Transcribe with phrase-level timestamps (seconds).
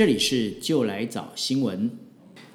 [0.00, 1.90] 这里是就来早新闻。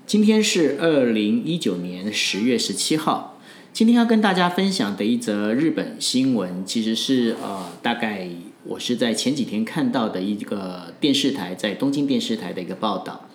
[0.07, 3.37] 今天是二零一九年十月十七号。
[3.71, 8.27] 今天要跟大家分享的一则日本新闻，其实是呃，大概
[8.63, 13.29] 我是在前几天看到的一个电视台在东京电视台的一个报道。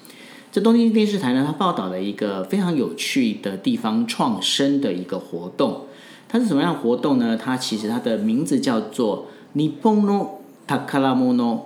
[0.50, 5.86] 这东京电视台呢，它报道了一个非常有趣的地方创生的一个活动。
[6.28, 7.36] 它是什么样的活动呢？
[7.36, 10.30] 它其实它的名字叫做 nippono
[10.66, 11.60] takamono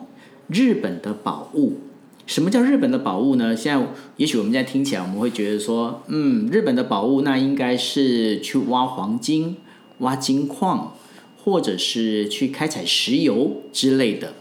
[0.49, 1.79] 日本的宝物。
[2.27, 3.55] 什么叫日本的宝物呢？
[3.55, 9.59] 现在也许我们在听起来，我们会觉得说，嗯，日本的宝物那应该是去挖黄金、
[9.99, 10.95] 挖金矿，
[11.45, 14.33] 或者是去开采石油之类的。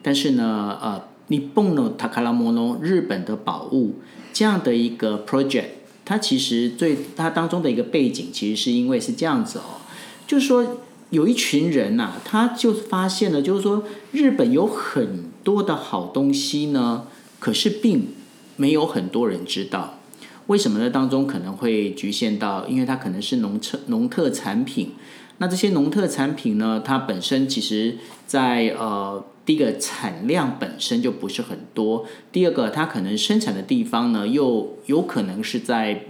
[0.00, 3.96] 但是呢，呃，Nippon no Takaramono，日本的宝物
[4.32, 5.66] 这样的一个 project，
[6.06, 9.84] 它其实最它当中的一个背景，其实是因为是这样子哦，
[10.26, 10.78] 就是说
[11.10, 17.04] 有一群人呐，他就发现了，就是说日本有很多的好东西呢。
[17.38, 18.08] 可是并
[18.56, 20.00] 没有很多人知道，
[20.48, 20.88] 为什么呢？
[20.90, 24.92] 当中可能会局限到，因为它可能是农特农特产品。
[25.38, 36.06] 那这些农特产品呢，它本身其实，在呃第一个产量本身就不是很多，第二个它可能生产的地方呢，又有可能是在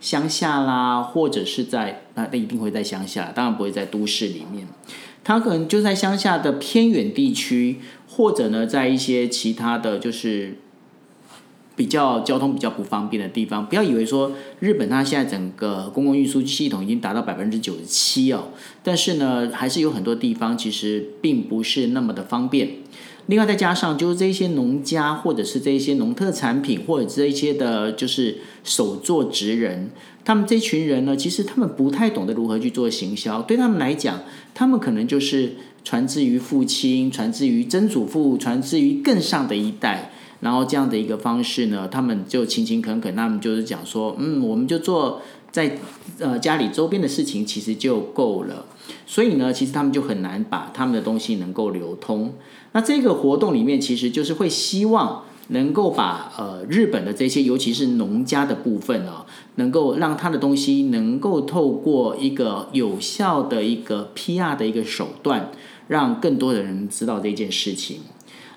[0.00, 4.66] 乡下啦，或者是在那那一定会在乡下，当然不会在都市里面。
[5.22, 10.56] 它可能就在乡下的偏远地区，或者呢，在一些其他的就是。
[11.74, 18.48] 比较交通比较不方便的地方，不要以为说日本它现在整个公共运输系统已经达到百分之九十七哦，
[18.82, 22.68] 但是呢，还是有很多地方其实并不是那么的方便。
[23.26, 29.90] 另外再加上就是这些农家或者是这些农特产品或者这一些的，就是手作职人，
[30.24, 40.10] 他们这群人呢，其实他们不太懂得如何去做行销，对他们来讲，他们可能就是传自于父亲，传自于曾祖父，传自于更上的一代。
[40.42, 45.78] 然后这样的一个方式呢，他们就勤勤恳恳，他们就是讲说，嗯，我们就做在
[46.18, 48.66] 呃家里周边的事情，其实就够了。
[49.06, 52.34] 所以呢，其实他们就很难把他们的东西能够流通。
[52.72, 65.52] 那这个活动里面，其实就是会希望能够把呃日本的这些，尤其是农家的部分呢，能够让他的东西能够透过一个有效的一个 PR 的一个手段，
[65.86, 68.00] 让更多的人知道这件事情。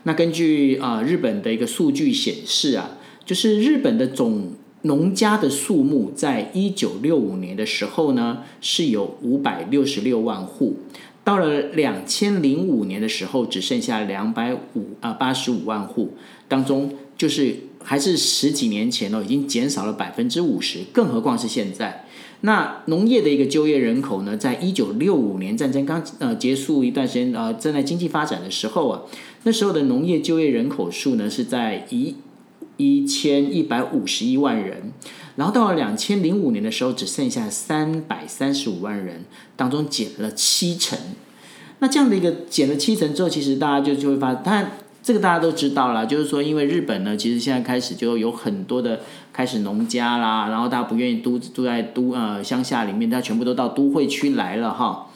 [0.08, 4.52] 那根据啊日本的一个数据显示啊，就是日本的总
[4.84, 10.76] 农家的数目，在一九六五年的时候呢，是有五百六十六万户，
[11.24, 16.12] 到了两千零五年的时候，只剩下两百五啊八十五万户，
[16.48, 22.06] 当中就是还是十几年前哦，已经减少了百分之五十，更何况是现在。
[22.42, 29.02] 那农业的一个就业人口呢，在一九六五年战争刚呃结束一段时间呃正在经济发展的时候啊。
[29.48, 32.16] 那时候的农业就业人口数呢是在一
[32.78, 34.92] 一千一百五十一万人，
[35.36, 39.24] 然后到了两千零五年的时候只剩下三百三十五万人，
[39.56, 40.98] 当中减了七成。
[41.78, 44.72] 那这样的一个减了七成之后，其实大家就就会发，当然
[45.04, 49.02] 这个大家都知道了，就是说因为日本呢，其实现在开始就有很多的
[49.32, 55.08] 开始农家啦，然后大家不愿意都住在都呃乡下里面，大家全部都到都会区来了哈。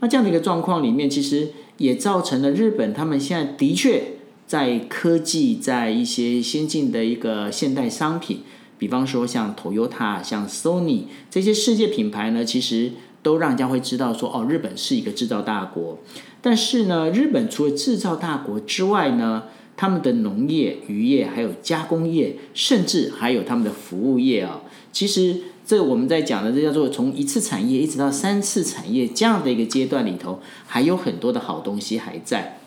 [0.00, 1.50] 那这样的一个状况里面，其实。
[1.78, 8.40] 也造成了日本，他们现在的确在科技，在一些先进的一个现代商品，
[8.78, 12.92] 比方说像 Toyota、像 Sony 这些世界品牌呢，其实
[13.22, 15.98] 都让人家会知道说，哦，日本是一个制造大国。
[16.40, 19.44] 但是呢，日本除了制造大国之外呢，
[19.76, 25.40] 他们的农业、渔业，还有加工业，甚至还有他们的服务业啊，其实。
[25.66, 32.58] 这我们在讲的，这叫做从一次产业一直到三次产业这样的一个阶段里头，还有很多的好东西还在。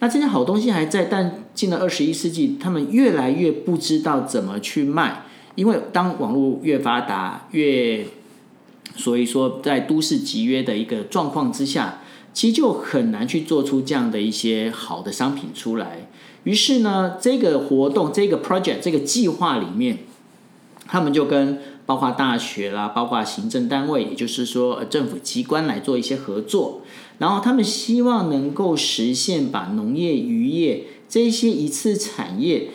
[0.00, 5.24] 那这些好东西还在，但进了二十一世纪，他们越来越不知道怎么去卖，
[5.54, 8.06] 因为当网络越发达，越
[8.96, 12.00] 所以说在都市集约的一个状况之下，
[12.32, 16.08] 其实就很难去做出这样的一些好的商品出来。
[16.44, 19.98] 于是呢，这个活动、这个 project、这个计划里面，
[20.86, 26.82] 他们就跟包括大学啦，包括行政单位，也就是说政府机关来做一些合作，
[27.18, 32.68] 然后他们希望能够实现把农业、渔业这些一次产业，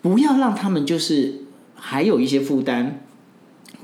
[0.00, 1.42] 不要让他们就是
[1.74, 3.04] 还有一些负担，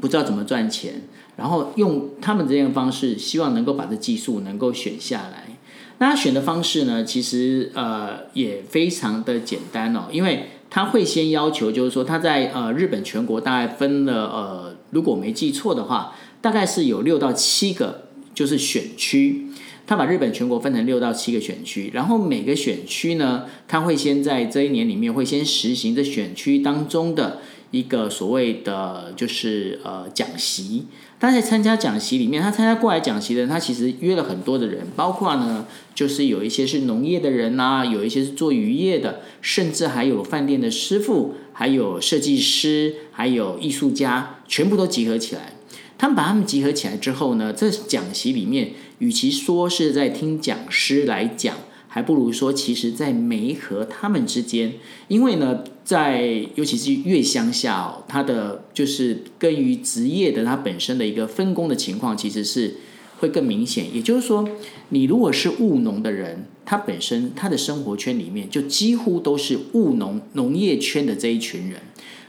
[0.00, 1.02] 不知道怎么赚钱，
[1.36, 5.58] 然后用他们这样的方式，希望能够把这技术能够选下来。
[5.98, 10.48] 那选的方式呢，其实呃也非常的简单哦，因为。
[10.74, 18.04] 他会先要求，就是说他在呃日本全国大概分了呃，如果没记错的话，大概是有六到七个
[18.34, 19.48] 就是选区。
[19.86, 27.40] 他把日本全国分成六到七个选区，然后每个选区呢，他会先在这一年里面会先实行这选区当中的
[27.72, 30.84] 一个所谓的就是呃讲习。
[31.18, 45.52] 他在参加讲习里面，他参加过来讲习的人，他其实约了很多的人，包括呢，就是有一些是农业的人呐，有一些是做渔业的，甚至还有饭店的师傅，还有设计师，还有艺术家，全部都集合起来。
[45.96, 51.56] 他们把他们集合起来之后呢，这讲习里面，与其说是在听讲师来讲。
[51.94, 54.72] 还不如说，其实，在梅和他们之间，
[55.08, 62.76] 因为呢，在尤其是越乡下哦，它的就是跟于职业的，它本身的一个分工的情况，其实是
[63.18, 63.94] 会更明显。
[63.94, 64.48] 也就是说，
[64.88, 71.82] 你如果是务农的人，他本身他的生活圈里面就几乎都是务农农业圈的这一群人。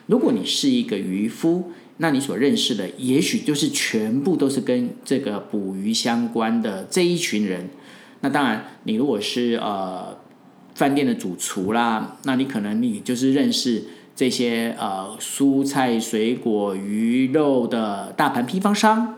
[0.07, 7.69] 如果你是一个渔夫，那你所认识的，也许就是全部都是跟这个捕鱼相关的这一群人。
[8.23, 10.17] 那当然，你如果是呃
[10.75, 13.83] 饭店的主厨啦，那你可能你就是认识
[14.15, 19.15] 这些呃蔬菜、水果、鱼肉的大盘批发商。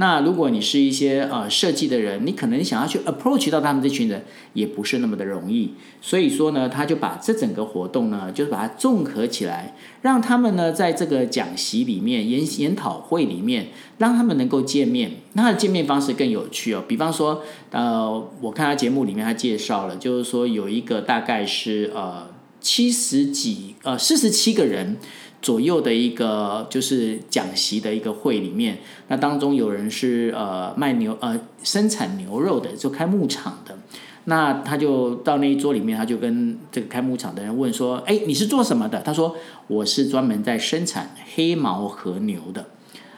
[0.00, 4.24] 那如果你是一些呃设计的人，你可能想要去 approach 到他们这群人，
[4.54, 5.74] 也不是那么的容易。
[6.00, 13.68] 所以说呢，他就把这整个活动呢，就是把它综合起来，让他们呢在这个讲席里面、研研讨会里面，
[13.98, 15.10] 让他们能够见面。
[15.34, 16.82] 那他的见面方式更有趣哦。
[16.88, 18.10] 比方说，呃，
[18.40, 22.26] 我看他节目里面他介绍了，就是说有一个大概是呃
[22.58, 24.96] 七十几呃四十七个人。
[25.42, 28.78] 左右的一个就是讲席的一个会里面，
[29.08, 33.78] 那当中有人是呃卖牛呃生产牛肉的，就开牧场的，
[34.24, 39.34] 那他就到那一桌里面，他就跟这个开牧场的人问说：“哎，你是做什么的？”他说
[39.66, 42.66] ：“我是专门在生产黑毛和牛的。”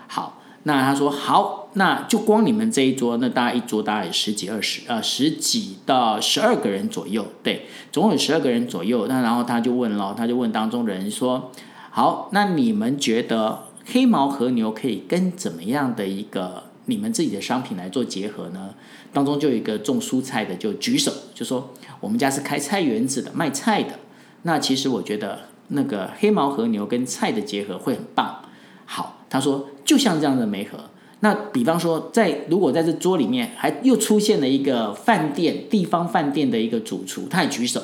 [0.07, 9.09] 好，那他说：“好，那就光你们这一桌，那大家一桌大概十几二十呃十几到十二个人左右，对，总共有十二个人左右。
[9.09, 11.51] 那然后他就问了，他就问当中的人说。
[11.95, 18.71] 好，那你们觉得黑毛和牛可以跟怎么样的一个你们自己的商品来做结合呢？
[19.13, 23.99] 当中就有一个种蔬菜的就举手，就说我们家是开菜园子的，卖菜的。
[24.45, 28.43] 那其实我觉得那个黑毛和牛跟菜的结合会很棒。
[28.87, 30.79] 好，他说就像这样的媒合。
[31.21, 37.83] 那比方说，在如果在这桌里面还又出现了一个饭店地方饭店的一个主厨，他也举手。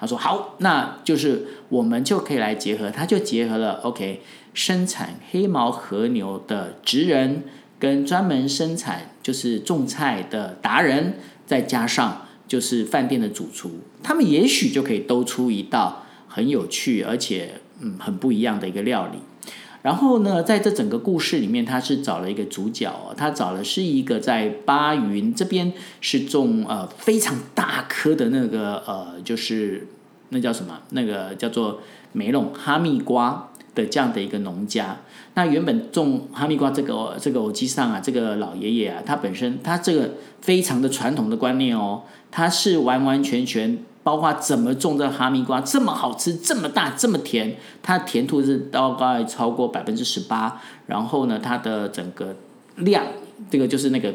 [0.00, 4.22] 他说：“好，那就是我们就可以来结合，他就结合了 OK
[4.54, 7.44] 生产黑毛和牛的职人，
[7.78, 19.18] 跟专门生产就是种菜的达人，再加上就是饭店的主厨，他们也许就可以兜出一道很有趣而且嗯很不一样的一个料理。
[19.82, 29.86] 然后呢，在这整个故事里面，他是找了一个主角，他找的是一个在巴云这边是种呃非常大颗的那个呃就是。”
[30.32, 30.78] 那叫什么？
[30.90, 31.80] 那个叫做
[32.12, 34.98] 梅隆哈密瓜的这样的一个农家。
[35.34, 50.60] 那原本种哈密瓜这个这个偶机上啊，这个老爷爷啊，他本身他这个非常的传统的观念哦，他是完完全全包括怎么种这哈密瓜这么好吃、这么大、这么甜，它甜度是大概超过百分之十八。
[50.86, 52.36] 然后呢，它的整个
[52.76, 53.04] 量，
[53.50, 54.12] 这个就是那个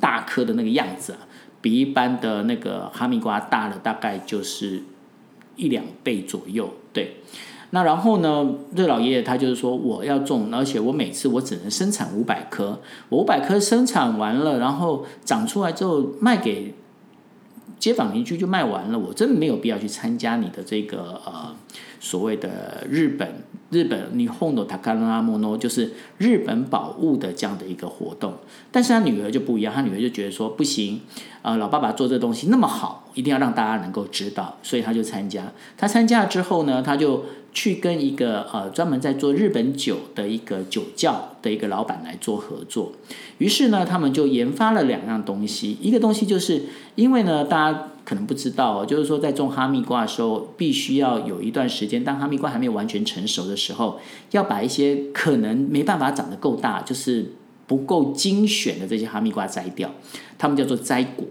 [0.00, 1.18] 大颗的那个样子啊，
[1.60, 4.82] 比一般的那个哈密瓜大了大概就是。
[5.60, 7.16] 一两倍左右，对。
[7.70, 16.72] 那然后呢，这老爷爷他就是说，我要种，而且我每次我只能生产五百颗，我五百颗生产完了，然后长出来之后卖给
[17.78, 21.54] 街坊邻居就卖完了，我真的没有必要去参加你的这个呃。
[22.00, 28.34] 所谓的日本日本霓虹的塔卡拉莫诺就是日本宝物的这样的一个活动，
[28.70, 31.00] 但是他女儿就不一样，他女儿就觉得说不行，
[31.42, 35.52] 呃，老爸爸做这东西那么好，一定要让大家能够知道，所以他就参加。
[35.76, 42.92] 他参加了之后呢，他就去跟一个呃专门在做日本酒的一个酒窖的一个老板来做合作。
[43.38, 46.64] 于是呢，他们就研发了两样东西，一个东西就是
[46.94, 47.88] 因为呢，大家。
[48.08, 54.00] 可能不知道，就是说在种哈密瓜的时候，必须要有一段时间，当哈密瓜还没有完全成熟的时候，
[54.30, 57.34] 要把一些可能没办法长得够大，就是
[57.66, 59.90] 不够精选的这些哈密瓜摘掉，
[60.38, 61.26] 他们叫做摘果。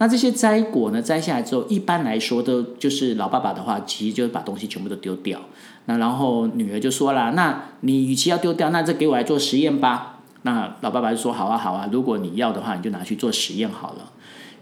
[0.00, 5.38] 那这些摘果呢，摘下来之后，一般来说都就是老爸爸的话，其实就是把东西全部都丢掉。
[5.84, 14.10] 那然后女儿就说了：“那你与其要丢掉，那这给我来做实验吧。”那老爸爸就说：“好啊，好啊，如果你要的话，你就拿去做实验好了。”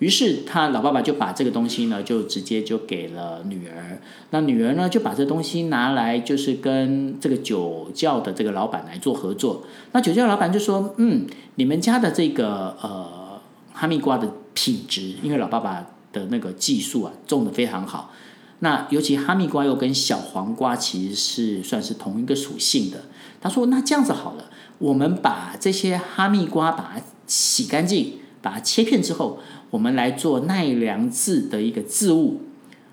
[0.00, 4.00] 于是他老爸爸就把这个东西呢，就直接就给了女儿。
[4.30, 9.64] 那女儿呢，就把这东西拿来，就是跟这个酒窖的这个老板来做合作。
[9.92, 11.26] 那酒窖老板就说：“嗯，
[11.56, 13.40] 你们家的这个呃
[13.72, 18.12] 哈密瓜的品质，因为老爸爸的那个技术啊种的非常好。
[18.58, 23.04] 那尤其哈密瓜又跟小黄瓜其实是算是同一个属性的。
[23.40, 29.38] 他说：“那这样子好了，我们把这些哈密瓜把它洗干净，把它切片之后，
[29.70, 32.40] 我们来做奈良渍的一个渍物。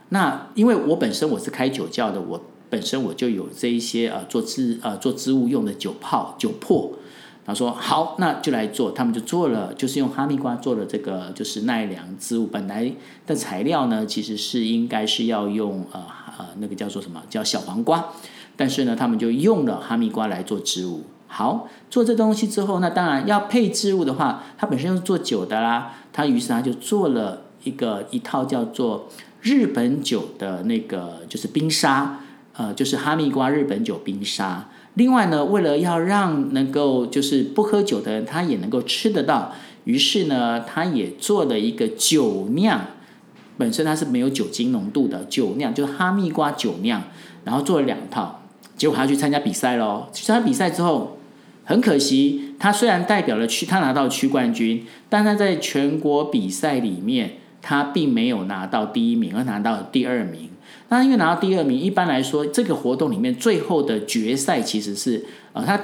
[0.10, 6.92] 那因为我本身我是开酒窖的，我本身我就有这一些呃做织呃做织物用的酒泡酒粕。
[7.46, 8.92] 他说好，那就来做。
[8.92, 12.48] 他们就做了，就是用哈密瓜做了这个就是奈良织物。
[12.48, 12.92] 本来
[13.28, 16.04] 的材料呢，其实是应该是要用呃
[16.40, 18.14] 呃那个叫做什么叫小黄瓜，
[18.56, 21.04] 但是呢，他们就用了哈密瓜来做织物。
[21.28, 25.94] 好，做这东西之后，那当然要配织物的话，它本身又是做酒的啦。
[26.12, 29.08] 他于是他就做了一个一套叫做
[29.42, 32.22] 日本酒的那个就是冰沙，
[32.54, 34.70] 呃，就是哈密瓜日本酒冰沙。
[34.96, 42.82] 另外呢，为了要让能够就是不喝酒的人他也能够吃得到，于是呢，他也做了一个酒酿，
[43.58, 47.04] 本身它是没有酒精浓度的酒酿，就是哈密瓜酒酿，
[47.44, 48.42] 然后做了两套，
[48.76, 50.08] 结果他要去参加比赛喽。
[50.12, 51.18] 参加比赛之后，
[51.66, 57.38] 很可惜，他虽然代表了区，他拿到区冠军，但他在全国比赛里面，
[57.68, 60.52] 他并没有拿到第一名，而拿到第二名。
[60.90, 65.82] 那因为拿到第二名，一般来说，这个活动里面最后的决赛其实是，呃，他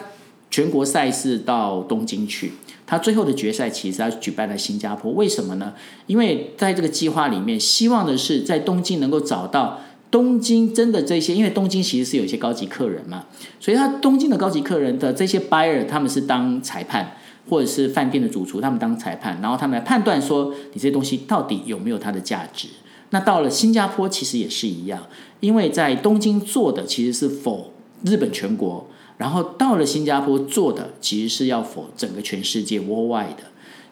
[0.51, 2.51] 全国赛事到东京去，
[2.85, 5.11] 他最后的决赛其实他举办在新加坡。
[5.13, 5.73] 为什么呢？
[6.05, 13.25] 因为在这个计划里面，希望的是在东京能够找到东京真的这些，因为东京其实是有一些高级客人嘛，
[13.59, 17.15] 所以他东京的高级客人的这些 buyer 他们是当裁判，
[17.51, 22.69] 或者是饭店的主厨他们当裁判，然后他们来判断说你这些东西到底有没有它的价值。
[23.09, 25.03] 那到了新加坡其实也是一样，
[25.41, 27.73] 因为在东京做的其实是否
[28.05, 33.43] 日本全国，然后到了新加坡做的其实是要否整个全世界 worldwide 的。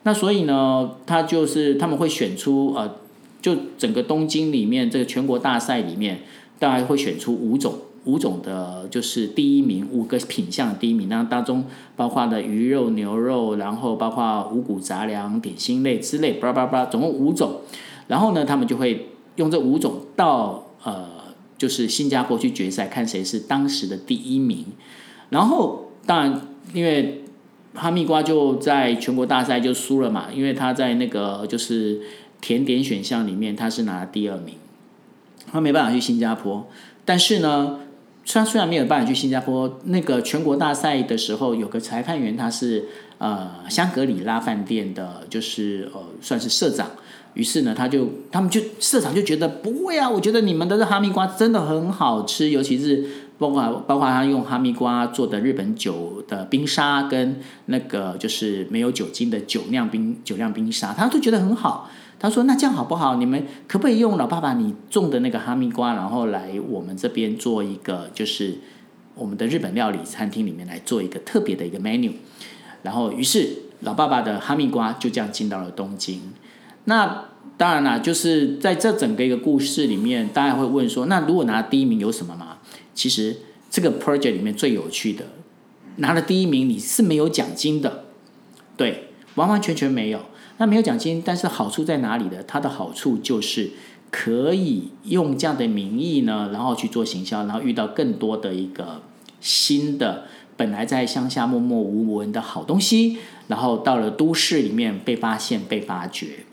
[0.04, 2.96] 那所以呢，他就是他们会选出呃，
[3.42, 6.22] 就整个东京里面这个全国大赛里面，
[6.58, 7.74] 大概会选出五种
[8.06, 11.66] 五种的，就是第一名五个品相的第一名，那当中
[11.96, 17.62] 包括的鱼肉、牛肉，然后包括五谷杂粮、点心类之类，叭叭叭，总共五种。
[18.08, 21.08] 然后呢，他们就会用这五种到呃，
[21.58, 24.66] 就是新加坡去决赛，看谁是当时的第一名。
[25.30, 26.42] 然后当然，
[26.74, 27.24] 因为
[27.74, 32.02] 哈密瓜就在全国大赛就输了嘛，因为他在那个就是
[32.42, 34.56] 甜点选项里面他是拿了第二名，
[35.52, 36.68] 他没办法去新加坡。
[37.06, 37.80] 但是呢，
[38.32, 42.86] 他虽然没有办法去新加坡，那个全国大赛的时候有个裁判员，他是
[43.18, 46.92] 呃香格里拉饭店的，就是呃算是社长。
[47.34, 53.06] 于是呢，他就他们就社长就觉得不会啊，我觉得你们的这哈密瓜真的很好吃，尤其是
[53.38, 61.90] 包括包括他用哈密瓜做的日本酒的冰沙，跟那个就是没有酒精的酒酿冰酒酿冰沙，他都觉得很好。
[62.20, 63.16] 他说：“那这样好不好？
[63.16, 68.58] 你们可不可以用老爸爸你种的那个哈密瓜，然后来我们这边做一个，就是
[69.16, 72.12] 我们的日本料理餐厅里面来做一个特别的一个 menu？”
[72.84, 73.50] 然后，于是
[73.82, 76.22] 老爸爸的哈密瓜就这样进到了东京。
[76.86, 77.26] 那
[77.58, 82.58] 当然啦，就是在这整个一个故事里面，大家会问说：那如果拿第一名有什么吗？
[82.94, 83.38] 其实
[83.70, 85.26] 这个 project 里面最有趣的，
[85.98, 88.06] 拿了第一名你是没有奖金的，
[88.76, 90.20] 对，完完全全没有。
[90.60, 92.44] 那没有奖金，但是好处在哪里呢？
[92.46, 93.72] 它的好处就是
[94.12, 99.02] 可以用这样的名义呢，然后去做行销，然后遇到更多的一个
[99.40, 100.26] 新的，
[100.58, 106.46] 本来在乡下默默无闻的好东西，然后到了都市里面被发现、被发掘。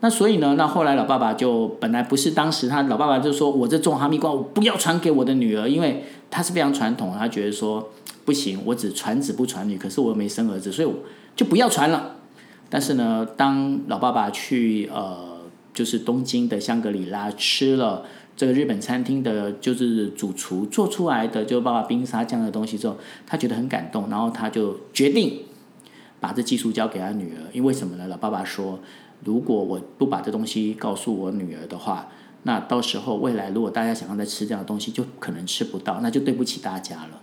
[0.00, 7.88] 那所以呢，那后来老爸爸就本来不是当时他老爸爸就说，我这种哈密瓜我不要传给我的女儿，因为他是非常传统，他觉得说
[8.26, 10.88] 不行，我只传子不传女，可是我又没生儿子，所以
[11.34, 12.16] 就不要传了。
[12.68, 15.38] 但是呢，当老爸爸去呃，
[15.72, 18.04] 就是东京的香格里拉吃了
[18.36, 22.96] 这个日本餐厅的，就是主厨做出来的就爸爸冰沙酱的东西之后，
[23.26, 25.40] 他觉得很感动，然后他就决定
[26.20, 28.08] 把这技术交给他女儿，因为什么呢？
[28.08, 28.78] 老爸爸说。
[29.24, 32.06] 如果我不把这东西告诉我女儿的话，
[32.42, 37.22] 那到时候未来如果大家想要再吃这样的东西，就可能吃不到，那就对不起大家了。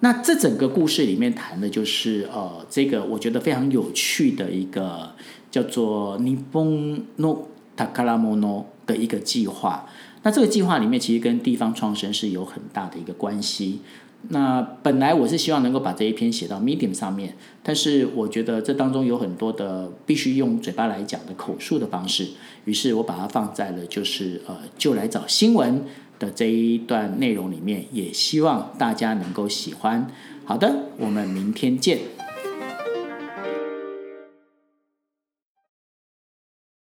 [0.00, 5.10] 那这整个故事里面谈的就是呃，这个我觉得非常有趣的一个
[5.50, 7.38] 叫做 Nippon no
[7.76, 9.86] Takaramono 的一个计划。
[10.22, 13.80] 那这个计划里面其实跟地方创生是有很大的一个关系。
[14.28, 22.28] 那本来我是希望能够把这一篇写到 Medium 上面，但是我觉得这当中有很多的必须用嘴巴来讲的口述的方式，
[22.64, 25.84] 于是我把它放在了就是呃就来找新闻
[26.30, 30.10] 这一段内容里面，也希望大家能够喜欢。
[30.44, 31.98] 好的，我们明天见。